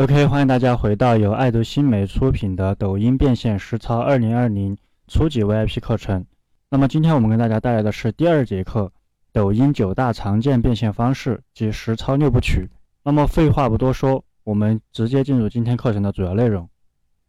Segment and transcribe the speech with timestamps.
[0.00, 4.74] OK，欢迎大家回到由爱读新媒出品的抖音变现实操二零二零
[5.06, 6.24] 初级 VIP 课程。
[6.70, 8.90] 那么今天我们跟大家带来的是第二节课，
[9.30, 12.66] 抖音九大常见变现方式及实操六部曲。
[13.04, 16.66] 那么废话不多说，我们直接进入今天课程的主要内容。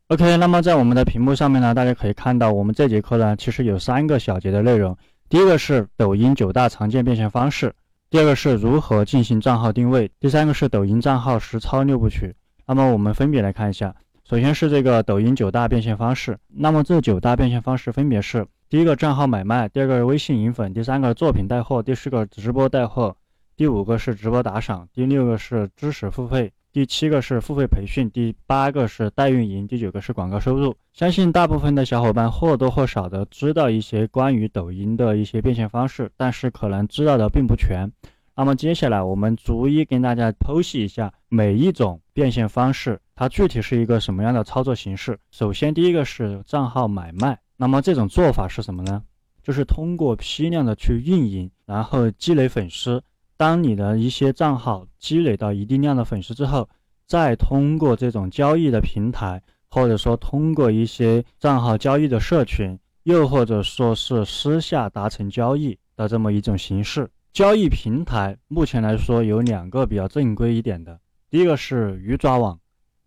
[0.08, 4.98] OK，那么在我们的屏幕上面呢，大家可以看到我们这节课呢其实有三个小节的内容。
[5.28, 7.76] 第一个是抖音九大常见变现方式，
[8.10, 12.34] 第二个是如何进行账号定位，第三个是抖音账号实操六部曲。
[12.74, 13.94] 那么我们分别来看一下，
[14.24, 16.38] 首先是这个抖音九大变现方式。
[16.48, 23.14] 那么这九大变现方式分别是：第一个账号买卖，第二个微信引粉，第三个作品带货，第四个直播带货，
[23.58, 30.74] 第五个是直播打赏，第六个是知识付费，第七个是付费培训，第八个是代运营，第九个是广告收入。
[30.94, 37.92] 相信大部分的小伙伴或多或少的知道一些关于抖音的一些变现方式，但是可能知道的并不全。
[38.34, 45.18] 那么接下来我们逐一跟大家剖析一下每一种变现方式，它具体是一个什么样的操作形式。
[45.32, 47.40] 首先，第一个是账号买卖。
[47.56, 49.02] 那么这种做法是什么呢？
[49.42, 53.02] 就是通过批量的去运营，然后积累粉丝。
[53.38, 56.68] 当你的一些账号积累到一定量的粉丝之后，
[57.08, 67.10] 再通过这种交易的平台，或者说通过一些账号交易的社群，又或者说是私下达成交易的这么一种形式。
[67.32, 71.00] 交易平台目前来说有两个比较正规一点的，
[71.32, 72.60] 第一个是鱼抓网，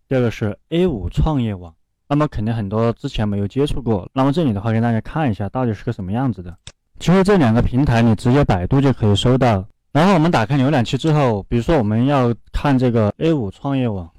[0.07, 1.75] 第二个是 A 五创业网。
[2.07, 6.57] 那么肯定很多之前没有接触过，那么这里的话给大家看一下到底是个什么样子的。
[6.99, 9.63] 其实这两个平台你直接百度就可以搜到。
[9.91, 14.09] 然后我们打开浏览器之后，比如说我们要看这个 A 五创业网。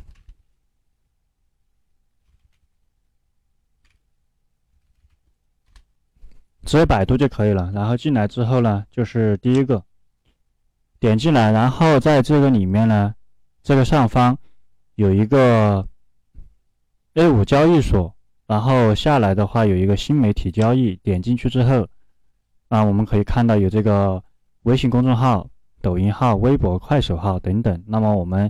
[6.64, 7.72] 直接百度就可以了。
[7.74, 9.82] 然后进来之后呢，就是第一个，
[11.00, 13.14] 点进来，然后在这个里面呢，
[13.67, 14.39] 这个上方
[14.95, 15.84] 有一个
[17.14, 18.14] A 五交易所，
[18.47, 21.84] 然后下来的话有一个新媒体交易，点进去之后，
[22.69, 24.23] 啊，我们可以看到有这个
[24.63, 25.51] 微信公众号、
[25.83, 27.83] 抖音号、微博、快手号等等。
[27.89, 28.48] 那么我们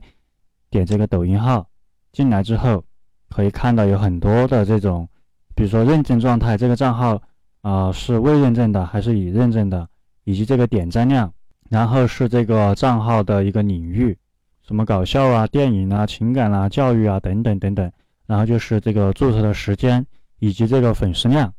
[0.68, 1.66] 点这个抖音号
[2.12, 2.84] 进来之后，
[3.30, 5.08] 可以看到有很多的这种，
[5.54, 7.18] 比如说认证状态，这个账号。
[7.62, 9.88] 啊，是未认证的还是已认证的，
[10.24, 11.32] 以及这个点赞量，
[11.68, 14.16] 然后是这个账号的一个领域，
[14.66, 17.92] 什么搞笑啊、电影啊、情感啊、教育啊等等等等，
[18.26, 20.04] 然后就是这个注册的时间
[20.40, 21.52] 以及这个粉丝量，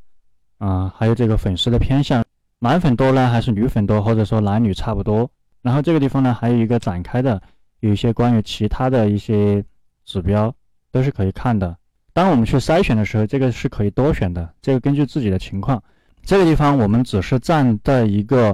[0.58, 2.26] 啊，还有这个粉丝的偏向，
[2.60, 5.30] 男粉多呢还是女粉多，或者说男女差不多。
[5.62, 7.42] 然后这个地方呢还有一个展开的，
[7.80, 9.64] 有一些关于其他的一些
[10.04, 10.54] 指标
[10.92, 11.78] 都是可以看的。
[12.12, 15.82] 当我们去筛选的时候，这个是可以多选的，这个根据自己的情况。
[16.24, 18.54] 这个地方我们只是站在一个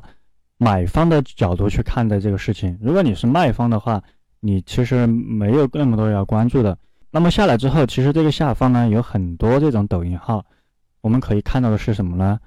[0.57, 2.77] 买方的角度去看待这个事情。
[2.79, 4.03] 如果你是卖方的话，
[4.43, 6.77] 你其实没有那么多要关注的。
[7.09, 10.45] 那么下来之后，其实这个下方呢有很多这种抖音号，
[10.99, 12.37] 我们可以看到的是什么呢？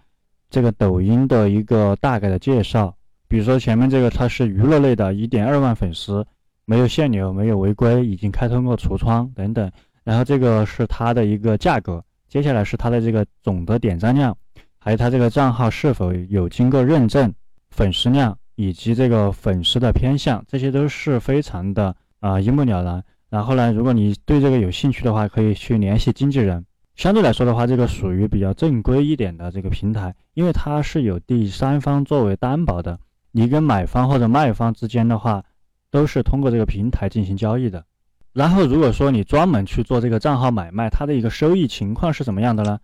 [0.51, 2.95] 这个抖音的一个大概的介绍，
[3.29, 6.27] 比如说前面这个它是娱乐类的，一点二万粉丝，
[6.67, 9.73] 没有限流，没有违规，已经开通过橱窗等等。
[10.05, 14.37] 然后这个是它的一个价格，接下来是它的这个总的点赞量。
[14.79, 17.33] 还有它这个账号是否有经过认证，
[17.71, 23.05] 粉丝量以及这个粉丝的偏向，这些都是非常的啊一目了然。
[23.29, 26.65] 然后呢，如果你对这个有兴趣的话，可以去联系经纪人。
[26.95, 32.99] 相对来说的话，这个属于比较正规一点的这个平台，因为它是有第三方作为担保的，
[33.33, 35.45] 你跟买方或者卖方之间的话，
[35.91, 37.85] 都是通过这个平台进行交易的。
[38.33, 42.79] 然后如果说你专门去做这个账号买卖，它的一个收益情况是怎么样的呢？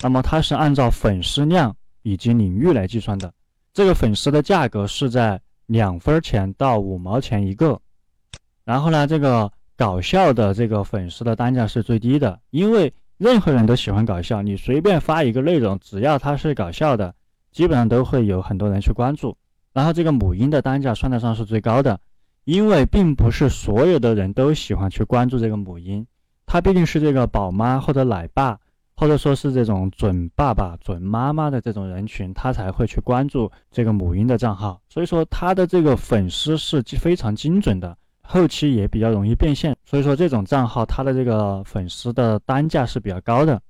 [0.00, 3.32] 那么它是按照粉丝量以及领域来计算的，
[3.78, 7.80] 这个粉丝的价格是在两分钱到五毛钱一个。
[8.64, 17.14] 然后呢，这个搞笑的这个粉丝的单价是最低的，因为任何人都喜欢搞笑，你随便发一个内容，只要它是搞笑的，
[17.52, 19.36] 基本上都会有很多人去关注。
[19.72, 22.00] 然后这个母婴的单价算得上是最高的，
[22.42, 26.04] 因为并不是所有的人都喜欢去关注这个母婴，
[26.46, 28.58] 它毕竟是这个宝妈或者奶爸。
[28.98, 39.76] 或者说是这种准爸爸、准妈妈的这种人群，他才会去关注这个母婴的账号，所以说他的这个粉丝是非常精准的，后期也比较容易变现。
[39.84, 43.62] 所以说这种账号它的这个粉丝的单价是比较高的。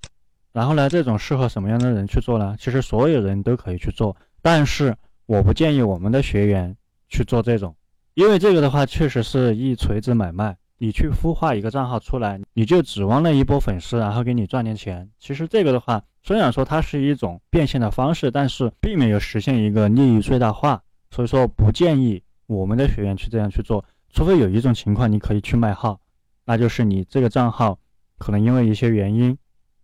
[0.50, 2.56] 然后呢，这种适合什么样的人去做呢？
[2.58, 4.96] 其实所有人都可以去做，但是
[5.26, 6.74] 我不建议我们的学员
[7.10, 7.76] 去做这种，
[8.14, 10.56] 因为这个的话确实是一锤子买卖。
[10.78, 15.10] 你去孵化一个账号出来，你就指望那一波粉丝，然后给你赚点钱。
[15.18, 20.80] 其实这个的话，虽然说它是一种变现的方式，但是并没有实现一个利益最大化。
[21.10, 25.98] 所以说不建议我们的学员去这样去做，除非有一种情况，你可以去卖号。
[26.44, 27.78] 那就是你这个账号
[28.18, 29.36] 可能因为一些原因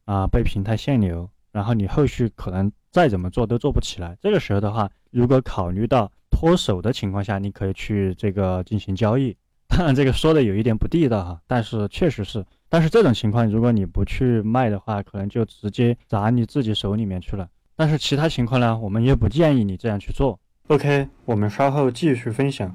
[0.04, 4.16] 啊被平台限流，然后你后续可能再怎么做都做不起来。
[4.20, 9.36] 这个时候的话，如果考虑到脱手的情况下，你可以去这个进行交易。
[9.94, 12.44] 这个说的有一点不地道哈，但是确实是。
[12.68, 17.48] 但是这种情况，如果你不去卖的话，可能就直接砸你自己手里面去了。
[17.76, 20.38] 但是其他情况呢，我们也不建议你这样去做。
[20.68, 22.74] OK，我们稍后继续分享。